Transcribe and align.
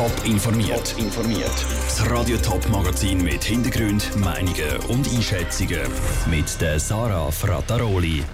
Top 0.00 0.24
informiert. 0.24 0.94
informiert. 0.96 1.66
Das 1.84 2.10
Radio 2.10 2.38
Top 2.38 2.66
Magazin 2.70 3.22
mit 3.22 3.44
Hintergrund, 3.44 4.16
Meinungen 4.16 4.78
und 4.88 5.06
Einschätzungen 5.06 5.82
mit 6.30 6.58
der 6.58 6.80
Sarah 6.80 7.30
Frataroli. 7.30 8.24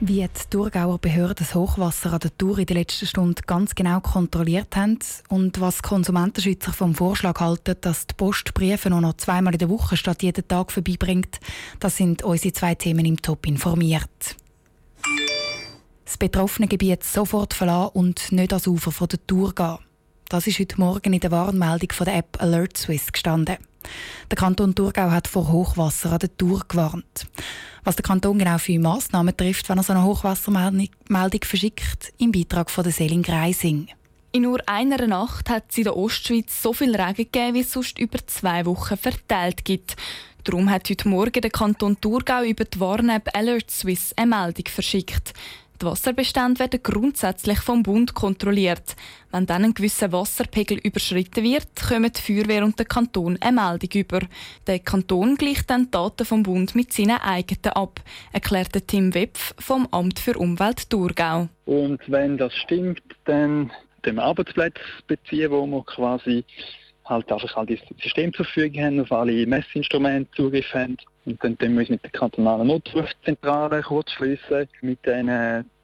Wie 0.00 0.22
die 0.22 0.28
Thurgauer 0.48 0.96
Behörden 0.96 1.34
das 1.40 1.54
Hochwasser 1.54 2.14
an 2.14 2.20
der 2.20 2.34
Tour 2.38 2.60
in 2.60 2.64
der 2.64 2.76
letzten 2.76 3.04
Stunde 3.04 3.42
ganz 3.46 3.74
genau 3.74 4.00
kontrolliert 4.00 4.74
haben 4.74 5.00
und 5.28 5.60
was 5.60 5.82
Konsumentenschützer 5.82 6.72
vom 6.72 6.94
Vorschlag 6.94 7.38
halten, 7.40 7.76
dass 7.82 8.06
die 8.06 8.14
Post 8.14 8.54
Briefe 8.54 8.88
nur 8.88 9.02
noch 9.02 9.18
zweimal 9.18 9.52
in 9.52 9.58
der 9.58 9.68
Woche 9.68 9.98
statt 9.98 10.22
jeden 10.22 10.48
Tag 10.48 10.72
vorbeibringt, 10.72 11.40
das 11.78 11.98
sind 11.98 12.22
unsere 12.22 12.54
zwei 12.54 12.74
Themen 12.74 13.04
im 13.04 13.20
Top 13.20 13.46
informiert. 13.46 14.08
Das 16.06 16.16
betroffene 16.16 16.68
Gebiet 16.68 17.04
sofort 17.04 17.52
verlassen 17.52 17.90
und 17.92 18.32
nicht 18.32 18.54
ans 18.54 18.66
Ufer 18.66 18.92
von 18.92 19.08
der 19.08 19.26
Tour 19.26 19.54
gehen. 19.54 19.76
Das 20.32 20.46
ist 20.46 20.58
heute 20.60 20.80
Morgen 20.80 21.12
in 21.12 21.20
der 21.20 21.30
Warnmeldung 21.30 21.92
von 21.92 22.06
der 22.06 22.16
App 22.16 22.40
Alert 22.40 22.78
Swiss 22.78 23.12
gestanden. 23.12 23.58
Der 24.30 24.38
Kanton 24.38 24.74
Thurgau 24.74 25.10
hat 25.10 25.28
vor 25.28 25.52
Hochwasser 25.52 26.12
an 26.12 26.20
der 26.20 26.34
Tour 26.34 26.62
gewarnt. 26.66 27.26
Was 27.84 27.96
der 27.96 28.02
Kanton 28.02 28.38
genau 28.38 28.56
für 28.56 28.78
Massnahmen 28.78 29.36
trifft, 29.36 29.68
wenn 29.68 29.76
er 29.76 29.82
so 29.82 29.92
eine 29.92 30.04
Hochwassermeldung 30.04 30.88
verschickt, 31.44 32.14
im 32.16 32.32
Beitrag 32.32 32.70
von 32.70 32.82
der 32.82 32.94
Selin 32.94 33.22
Greising. 33.22 33.88
In 34.32 34.44
nur 34.44 34.66
einer 34.66 35.06
Nacht 35.06 35.50
hat 35.50 35.64
es 35.68 35.76
in 35.76 35.84
der 35.84 35.98
Ostschweiz 35.98 36.62
so 36.62 36.72
viel 36.72 36.96
Regen 36.96 37.30
gegeben, 37.30 37.52
wie 37.52 37.60
es 37.60 37.72
sonst 37.72 37.98
über 37.98 38.26
zwei 38.26 38.64
Wochen 38.64 38.96
verteilt 38.96 39.66
gibt. 39.66 39.96
Darum 40.44 40.70
hat 40.70 40.88
heute 40.88 41.10
Morgen 41.10 41.42
der 41.42 41.50
Kanton 41.50 42.00
Thurgau 42.00 42.42
über 42.42 42.64
die 42.64 42.80
Warn-App 42.80 43.36
Alert 43.36 43.70
Swiss 43.70 44.14
eine 44.16 44.34
Meldung 44.34 44.64
verschickt. 44.66 45.34
Die 45.82 45.86
Wasserbestände 45.86 46.60
werden 46.60 46.80
grundsätzlich 46.80 47.58
vom 47.58 47.82
Bund 47.82 48.14
kontrolliert. 48.14 48.94
Wenn 49.32 49.46
dann 49.46 49.64
ein 49.64 49.74
gewisser 49.74 50.12
Wasserpegel 50.12 50.78
überschritten 50.78 51.42
wird, 51.42 51.66
kommen 51.88 52.12
die 52.12 52.20
Feuerwehr 52.20 52.64
und 52.64 52.78
der 52.78 52.86
Kanton 52.86 53.36
eine 53.40 53.60
Meldung 53.60 53.90
über. 53.92 54.20
Der 54.68 54.78
Kanton 54.78 55.34
gleicht 55.34 55.70
dann 55.70 55.86
die 55.86 55.90
Daten 55.90 56.24
vom 56.24 56.44
Bund 56.44 56.76
mit 56.76 56.92
seinen 56.92 57.16
eigenen 57.16 57.74
ab, 57.74 58.00
erklärte 58.32 58.82
Tim 58.82 59.12
Wepf 59.12 59.56
vom 59.58 59.88
Amt 59.90 60.20
für 60.20 60.38
Umwelt 60.38 60.88
Thurgau. 60.88 61.48
Und 61.64 62.00
wenn 62.06 62.38
das 62.38 62.54
stimmt, 62.54 63.02
dann 63.24 63.72
dem 64.06 64.20
Arbeitsplatz 64.20 64.78
beziehen, 65.08 65.50
wo 65.50 65.66
wir 65.66 65.82
quasi 65.82 66.44
halt 67.06 67.32
einfach 67.32 67.56
all 67.56 67.66
dieses 67.66 67.84
System 68.00 68.32
zur 68.32 68.44
Verfügung 68.44 68.84
haben, 68.84 69.00
auf 69.00 69.10
alle 69.10 69.44
Messinstrumente 69.48 70.30
Zugriff 70.36 70.72
haben. 70.72 70.96
Und 71.24 71.42
dann 71.42 71.56
müssen 71.74 71.90
wir 71.90 71.94
mit 71.94 72.02
der 72.04 72.10
kantonalen 72.10 72.66
Notrufzentrale 72.66 73.82
kurz 73.82 74.10
schließen, 74.10 74.68
mit 74.80 74.98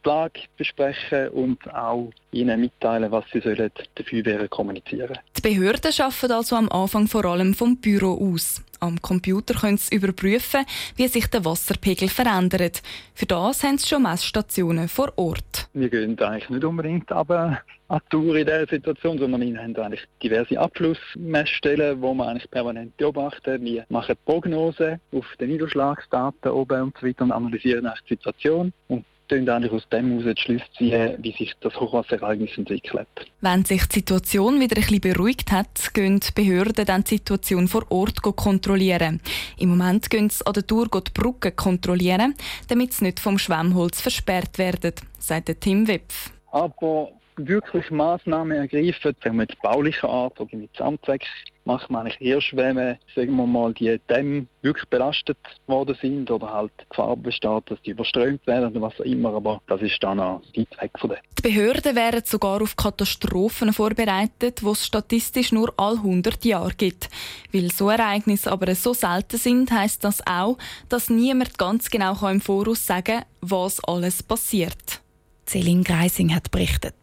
den 0.04 0.10
Lage 0.10 0.40
besprechen 0.56 1.28
und 1.30 1.72
auch 1.74 2.10
ihnen 2.32 2.60
mitteilen, 2.60 3.10
was 3.10 3.24
sie 3.32 3.40
sollen 3.40 3.70
der 3.96 4.04
Feuerwehr 4.04 4.48
kommunizieren 4.48 5.18
Die 5.36 5.40
Behörden 5.40 5.92
arbeiten 5.98 6.32
also 6.32 6.56
am 6.56 6.68
Anfang 6.70 7.06
vor 7.06 7.24
allem 7.24 7.54
vom 7.54 7.76
Büro 7.76 8.32
aus. 8.34 8.62
Am 8.80 9.02
Computer 9.02 9.54
können 9.54 9.76
sie 9.76 9.96
überprüfen, 9.96 10.64
wie 10.96 11.08
sich 11.08 11.26
der 11.26 11.44
Wasserpegel 11.44 12.08
verändert. 12.08 12.80
Für 13.12 13.26
das 13.26 13.64
haben 13.64 13.78
sie 13.78 13.88
schon 13.88 14.04
Messstationen 14.04 14.88
vor 14.88 15.12
Ort. 15.16 15.68
Wir 15.72 15.88
gehen 15.88 16.18
eigentlich 16.20 16.48
nicht 16.48 16.64
unbedingt 16.64 17.10
aber 17.10 17.60
an 17.88 18.00
die 18.04 18.08
Tour 18.10 18.36
in 18.36 18.46
dieser 18.46 18.66
Situation, 18.66 19.18
sondern 19.18 19.40
wir 19.40 19.58
haben 19.58 19.76
eigentlich 19.76 20.06
diverse 20.22 20.58
Abflussmessstellen, 20.60 22.00
die 22.00 22.02
wir 22.02 22.28
eigentlich 22.28 22.50
permanent 22.50 22.96
beobachten. 22.96 23.64
Wir 23.64 23.84
machen 23.88 24.14
Prognosen 24.24 25.00
auf 25.12 25.26
den 25.40 25.50
Niederschlagsdaten 25.50 26.52
oben 26.52 26.82
und 26.82 26.98
so 27.00 27.06
weiter 27.06 27.24
und 27.24 27.32
analysieren 27.32 27.90
die 28.04 28.14
Situation. 28.14 28.72
Und 28.88 29.04
können 29.28 29.48
eigentlich 29.48 29.72
aus 29.72 29.88
dem 29.90 30.18
heraus 30.18 30.34
die 30.36 30.42
Schlüsse 30.42 30.64
ziehen, 30.76 31.16
wie 31.18 31.32
sich 31.32 31.54
das 31.60 31.74
Hochwasserereignis 31.78 32.56
entwickelt. 32.56 33.08
Wenn 33.40 33.64
sich 33.64 33.86
die 33.86 33.96
Situation 33.96 34.60
wieder 34.60 34.76
ein 34.76 34.82
bisschen 34.82 35.00
beruhigt 35.00 35.52
hat, 35.52 35.92
gehen 35.94 36.20
die 36.20 36.32
Behörden 36.34 36.84
dann 36.84 37.04
die 37.04 37.16
Situation 37.16 37.68
vor 37.68 37.84
Ort 37.90 38.22
kontrollieren. 38.22 39.20
Im 39.58 39.70
Moment 39.70 40.10
gehen 40.10 40.30
sie 40.30 40.44
an 40.46 40.54
der 40.54 40.66
Tour 40.66 40.88
die 40.92 41.10
Brücken 41.12 41.54
kontrollieren, 41.54 42.34
damit 42.68 42.92
sie 42.92 43.04
nicht 43.04 43.20
vom 43.20 43.38
Schwemmholz 43.38 44.00
versperrt 44.00 44.58
werden, 44.58 44.92
sagt 45.18 45.60
Tim 45.60 45.86
Wipf. 45.86 46.30
Aber 46.50 47.12
wirklich 47.36 47.90
Massnahmen 47.90 48.56
ergreifen, 48.58 49.14
jetzt 49.40 49.60
baulicher 49.62 50.08
Art 50.08 50.40
oder 50.40 50.56
mit 50.56 50.74
Samtzweck, 50.76 51.24
macht 51.68 51.90
man 51.90 52.06
eigentlich 52.06 52.20
erst, 52.20 52.56
wenn 52.56 52.76
man, 52.76 52.96
sagen 53.14 53.36
wir 53.36 53.46
mal, 53.46 53.74
die 53.74 54.00
Dämme 54.08 54.46
wirklich 54.62 54.88
belastet 54.88 55.36
worden 55.66 55.96
sind 56.00 56.30
oder 56.30 56.50
halt 56.50 56.72
die 56.80 56.88
Gefahr 56.88 57.14
besteht, 57.14 57.70
dass 57.70 57.80
die 57.82 57.90
überströmt 57.90 58.44
werden 58.46 58.70
oder 58.70 58.80
was 58.80 58.98
auch 58.98 59.04
immer, 59.04 59.34
aber 59.34 59.60
das 59.66 59.82
ist 59.82 60.02
dann 60.02 60.18
auch 60.18 60.40
weit 60.56 60.82
weg 60.82 60.90
von 60.98 61.10
dem. 61.10 61.18
Die 61.38 61.42
Behörden 61.42 61.94
wären 61.94 62.24
sogar 62.24 62.62
auf 62.62 62.74
Katastrophen 62.74 63.74
vorbereitet, 63.74 64.62
die 64.62 64.66
es 64.66 64.86
statistisch 64.86 65.52
nur 65.52 65.72
alle 65.76 65.98
100 65.98 66.42
Jahre 66.46 66.72
gibt. 66.74 67.10
Weil 67.52 67.70
so 67.70 67.90
Ereignisse 67.90 68.50
aber 68.50 68.74
so 68.74 68.94
selten 68.94 69.36
sind, 69.36 69.70
heisst 69.70 70.04
das 70.04 70.26
auch, 70.26 70.56
dass 70.88 71.10
niemand 71.10 71.58
ganz 71.58 71.90
genau 71.90 72.16
im 72.28 72.40
Voraus 72.40 72.86
sagen 72.86 73.18
kann, 73.18 73.24
was 73.42 73.84
alles 73.84 74.22
passiert. 74.22 75.02
Celine 75.46 75.82
Greising 75.82 76.34
hat 76.34 76.50
berichtet. 76.50 76.94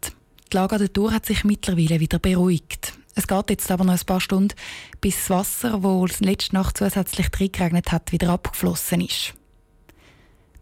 Die 0.52 0.58
Lage 0.58 0.76
an 0.76 0.82
der 0.82 0.92
Tour 0.92 1.14
hat 1.14 1.26
sich 1.26 1.44
mittlerweile 1.44 2.00
wieder 2.00 2.18
beruhigt. 2.18 2.95
Es 3.18 3.28
geht 3.28 3.50
jetzt 3.50 3.72
aber 3.72 3.86
noch 3.86 3.94
ein 3.94 4.06
paar 4.06 4.20
Stunden, 4.20 4.54
bis 5.00 5.16
das 5.16 5.30
Wasser, 5.30 5.80
das 5.80 6.20
letzte 6.20 6.54
Nacht 6.54 6.78
zusätzlich 6.78 7.28
reingeregnet 7.34 7.94
hat, 7.94 8.12
wieder 8.12 8.30
abgeflossen 8.30 9.02
ist. 9.02 9.34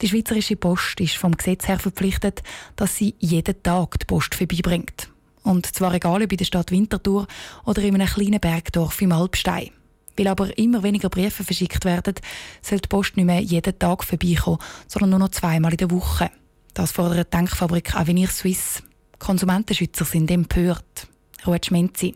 Die 0.01 0.07
Schweizerische 0.07 0.55
Post 0.55 0.99
ist 0.99 1.15
vom 1.15 1.35
Gesetz 1.35 1.67
her 1.67 1.79
verpflichtet, 1.79 2.43
dass 2.75 2.95
sie 2.95 3.15
jeden 3.19 3.63
Tag 3.63 3.99
die 3.99 4.05
Post 4.05 4.35
vorbeibringt. 4.35 5.09
Und 5.43 5.65
zwar 5.65 5.93
egal 5.95 6.21
ob 6.21 6.31
in 6.31 6.37
der 6.37 6.45
Stadt 6.45 6.71
Winterthur 6.71 7.27
oder 7.65 7.81
in 7.81 7.95
einem 7.95 8.07
kleinen 8.07 8.39
Bergdorf 8.39 9.01
im 9.01 9.11
Alpstein. 9.11 9.71
Weil 10.15 10.27
aber 10.27 10.55
immer 10.57 10.83
weniger 10.83 11.09
Briefe 11.09 11.43
verschickt 11.43 11.85
werden, 11.85 12.15
soll 12.61 12.79
die 12.79 12.87
Post 12.87 13.17
nicht 13.17 13.25
mehr 13.25 13.39
jeden 13.39 13.79
Tag 13.79 14.03
vorbeikommen, 14.03 14.59
sondern 14.87 15.09
nur 15.09 15.19
noch 15.19 15.29
zweimal 15.29 15.71
in 15.71 15.77
der 15.77 15.91
Woche. 15.91 16.29
Das 16.75 16.91
fordert 16.91 17.33
die 17.33 17.37
Denkfabrik 17.37 17.95
Avenir 17.95 18.27
Suisse. 18.27 18.83
Konsumentenschützer 19.17 20.05
sind 20.05 20.29
empört. 20.29 21.07
Ruud 21.47 21.65
Schmenzi. 21.65 22.15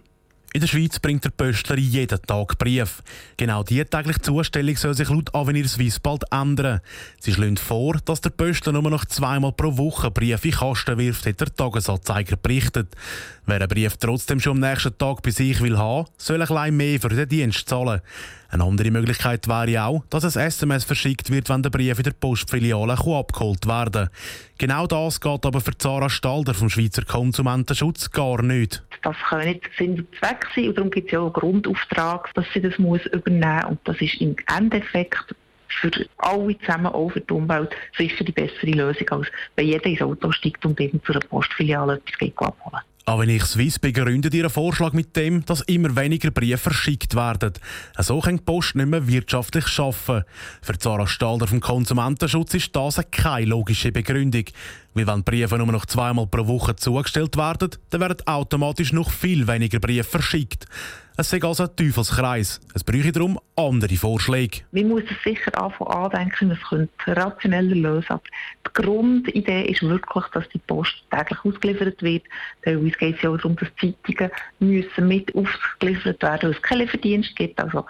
In 0.53 0.62
der 0.62 0.68
Schweiz 0.68 0.97
bringt 1.00 1.25
der 1.25 1.30
Pöstler 1.30 1.78
jeden 1.78 2.22
Tag 2.22 2.58
Brief. 2.58 3.03
Genau 3.35 3.63
diese 3.63 3.85
tägliche 3.85 4.22
Zustellung 4.22 4.78
soll 4.78 4.94
sich 4.94 5.09
laut 5.09 5.35
Avenir 5.35 5.68
Suisse 5.68 6.00
bald 6.02 6.24
ändern. 6.31 6.80
Sie 7.19 7.34
schlägt 7.34 7.59
vor, 7.59 7.97
dass 8.06 8.22
der 8.22 8.30
Pöstler 8.30 8.72
nur 8.72 8.90
noch 8.90 9.06
zweimal 9.06 9.52
pro 9.52 9.78
Woche 9.78 10.09
Briefe 10.09 10.47
in 10.47 10.53
Kasten 10.53 10.97
wirft, 10.97 11.25
hat 11.25 11.41
der 11.41 11.53
Tagesanzeiger 11.53 12.38
berichtet. 12.38 12.88
Wer 13.46 13.58
einen 13.58 13.68
Brief 13.68 13.97
trotzdem 13.97 14.40
schon 14.40 14.63
am 14.63 14.69
nächsten 14.69 14.97
Tag 14.97 15.22
bei 15.22 15.31
sich 15.31 15.62
will 15.62 15.78
haben, 15.78 16.08
soll 16.18 16.41
ein 16.41 16.47
bisschen 16.47 16.78
mehr 16.78 17.00
für 17.00 17.09
den 17.09 17.29
Dienst 17.29 17.68
zahlen. 17.68 18.02
Eine 18.50 18.64
andere 18.64 18.91
Möglichkeit 18.91 19.47
wäre 19.50 19.84
auch, 19.84 20.06
dass 20.09 20.38
ein 20.38 20.47
SMS 20.47 20.85
verschickt 20.85 21.29
wird, 21.29 21.50
wenn 21.50 21.64
der 21.64 21.69
Brief 21.69 21.97
in 21.97 22.03
der 22.03 22.12
Postfiliale 22.12 22.94
abgeholt 22.94 23.68
werden 23.68 24.09
Genau 24.58 24.88
das 24.88 25.22
geht 25.22 25.46
aber 25.46 25.62
für 25.62 25.78
Zara 25.78 26.09
Stalder 26.09 26.53
vom 26.56 26.69
Schweizer 26.69 27.03
Konsumentenschutz 27.03 28.09
gar 28.09 28.41
nicht. 28.41 28.84
Das 29.07 29.16
kann 29.29 29.45
nicht 29.45 29.62
Sinn 29.78 30.00
und 30.00 30.07
Zweck 30.19 30.45
sein 30.53 30.68
und 30.68 30.78
darum 30.78 30.91
gibt 30.91 31.07
es 31.07 31.13
ja 31.13 31.19
auch 31.19 31.28
einen 31.28 31.34
Grundauftrag, 31.34 32.29
dass 32.34 32.45
sie 32.53 32.59
das 32.59 32.78
muss 32.78 33.06
übernehmen. 33.06 33.63
Und 33.63 33.79
das 33.85 34.01
ist 34.01 34.19
im 34.19 34.35
Endeffekt 34.53 35.34
für 35.69 35.91
alle 36.18 36.59
zusammen, 36.59 36.88
auch 36.88 37.12
für 37.12 37.22
die 37.22 37.34
Umwelt, 37.34 37.73
sicher 37.97 38.25
die 38.25 38.34
bessere 38.34 38.72
Lösung, 38.72 39.09
als 39.12 39.28
wenn 39.56 39.67
jeder 39.67 39.85
ins 39.85 40.01
Auto 40.01 40.29
steigt 40.34 40.66
und 40.66 40.78
eben 40.81 41.01
zu 41.06 41.13
einer 41.13 41.22
Postfiliale 41.22 42.01
etwas 42.06 42.47
abholen 42.50 42.81
auch 43.07 43.19
wenn 43.22 43.29
ich 43.29 43.46
Swiss 43.46 43.79
begründet 43.79 44.34
ihren 44.34 44.50
Vorschlag 44.50 44.91
mit 44.91 45.16
dem, 45.16 45.46
dass 45.46 45.62
immer 45.62 45.96
weniger 45.96 46.29
Briefe 46.29 46.57
verschickt 46.57 47.16
werden. 47.16 47.53
So 47.97 48.19
kann 48.19 48.35
die 48.35 48.44
Post 48.44 48.75
nicht 48.75 48.90
mehr 48.90 49.07
wirtschaftlich 49.07 49.66
arbeiten. 49.79 50.25
Für 50.62 50.78
Zara 50.78 51.07
Stalder 51.07 51.47
vom 51.47 51.62
Konsumentenschutz 51.62 52.53
ist 52.56 52.75
das 52.75 53.00
keine 53.09 53.46
logische 53.46 53.94
Begründung. 53.94 54.44
Weil 54.97 55.06
wenn 55.06 55.24
Briefe 55.24 55.59
nur 55.59 55.72
noch 55.72 55.85
zweimal 55.85 56.25
pro 56.25 56.47
Woche 56.47 56.75
zugestellt 56.75 57.38
werden, 57.38 57.69
dann 57.91 58.02
werden 58.02 58.18
automatisch 58.25 58.94
noch 58.94 59.12
viel 59.12 59.47
weniger 59.47 59.80
Briefe 59.80 60.09
verschickt. 60.09 60.66
Es 61.17 61.32
ist 61.32 61.44
also 61.44 61.66
ein 61.66 61.76
Teufelskreis. 61.76 62.59
Es 62.73 62.84
bräuchte 62.84 63.11
darum 63.11 63.40
andere 63.55 63.96
Vorschläge. 63.96 64.61
Muss 64.72 65.03
es 65.03 65.23
sicher 65.23 65.55
anfangen 65.61 65.91
andenken, 65.91 66.49
es 66.49 66.67
könnte 66.67 67.16
rationeller 67.16 67.76
lösen. 67.76 68.09
Aber 68.09 68.23
die 68.66 68.82
Grundidee 68.82 69.66
ist 69.66 69.84
wirklich, 69.84 70.26
dass 70.34 70.49
die 70.49 70.59
Post 70.66 70.96
täglich 71.11 71.46
ausgeliefert 71.46 72.02
wird. 72.02 72.23
Teilweise 72.64 72.97
geht 72.97 73.17
es 73.17 73.22
ja 73.22 73.29
auch 73.29 73.38
darum, 73.38 73.55
dass 73.55 73.70
Zeitungen 73.79 74.32
müssen 74.58 75.08
mit 75.08 75.35
ausgeliefert 75.35 76.23
werden, 76.23 76.50
weil 76.50 76.55
es 76.55 76.61
keinen 76.64 76.82
Lieferdienst 76.82 77.35
gibt. 77.35 77.59
Also 77.61 77.85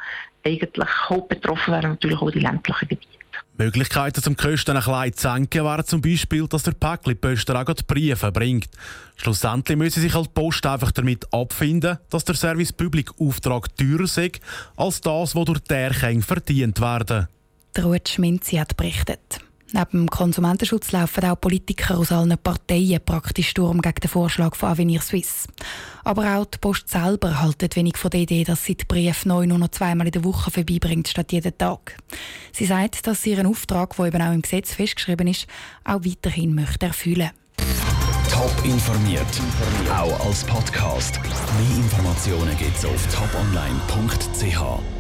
eigentlich 0.45 0.89
hauptbetroffen 1.07 1.73
wären 1.73 1.91
natürlich 1.91 2.21
auch 2.21 2.31
die 2.31 2.39
ländlichen 2.39 2.89
Gebiete. 2.89 3.16
Möglichkeiten 3.57 4.21
zum 4.21 4.37
Kosten 4.37 4.77
ein 4.77 4.83
bisschen 4.83 5.13
zu 5.13 5.21
senken 5.21 5.63
wären 5.63 5.85
zum 5.85 6.01
Beispiel, 6.01 6.47
dass 6.47 6.63
der 6.63 6.73
Päckli-Pöster 6.73 7.59
auch 7.59 7.73
die 7.73 7.83
Briefe 7.83 8.31
bringt. 8.31 8.69
Schlussendlich 9.15 9.77
müsse 9.77 9.99
sich 9.99 10.13
halt 10.13 10.27
die 10.27 10.33
Post 10.33 10.65
einfach 10.65 10.91
damit 10.91 11.31
abfinden, 11.33 11.97
dass 12.09 12.25
der 12.25 12.35
Service 12.35 12.73
Public 12.73 13.11
Auftrag 13.19 13.75
teurer 13.75 14.07
sei, 14.07 14.31
als 14.75 15.01
das, 15.01 15.35
was 15.35 15.45
durch 15.45 15.59
die 15.59 15.73
Erkennung 15.73 16.21
verdient 16.21 16.79
werden. 16.79 17.27
Der 17.75 17.85
Ruud 17.85 18.07
Schminzi 18.07 18.57
hat 18.57 18.77
berichtet. 18.77 19.39
Neben 19.73 19.91
dem 19.91 20.09
Konsumentenschutz 20.09 20.93
laufen 20.93 21.25
auch 21.25 21.39
Politiker 21.39 21.97
aus 21.97 22.11
allen 22.11 22.37
Parteien 22.37 23.01
praktisch 23.03 23.49
Sturm 23.49 23.81
gegen 23.81 23.99
den 24.01 24.09
Vorschlag 24.09 24.55
von 24.55 24.69
Avenir 24.69 25.01
Suisse. 25.01 25.47
Aber 26.05 26.37
auch 26.37 26.45
die 26.45 26.57
Post 26.57 26.89
selber 26.89 27.41
haltet 27.41 27.75
wenig 27.75 27.97
von 27.97 28.09
der 28.09 28.21
Idee, 28.21 28.45
dass 28.45 28.63
sie 28.63 28.75
die 28.75 28.85
Briefe 28.85 29.27
neu 29.27 29.45
nur 29.45 29.57
noch 29.57 29.71
zweimal 29.71 30.07
in 30.07 30.13
der 30.13 30.23
Woche 30.23 30.51
vorbeibringt, 30.51 31.09
statt 31.09 31.33
jeden 31.33 31.57
Tag. 31.57 31.97
Sie 32.53 32.65
sagt, 32.65 33.05
dass 33.07 33.23
sie 33.23 33.31
ihren 33.31 33.47
Auftrag, 33.47 33.95
der 33.97 34.05
eben 34.05 34.21
auch 34.21 34.33
im 34.33 34.41
Gesetz 34.41 34.73
festgeschrieben 34.73 35.27
ist, 35.27 35.47
auch 35.83 36.05
weiterhin 36.05 36.55
möchte 36.55 36.85
erfüllen 36.85 37.31
Top 38.29 38.53
informiert, 38.63 39.41
auch 39.89 40.25
als 40.27 40.43
Podcast. 40.43 41.19
Mehr 41.23 41.77
Informationen 41.77 42.55
gibt 42.57 42.77
es 42.77 42.85
auf 42.85 43.07
toponline.ch. 43.07 44.96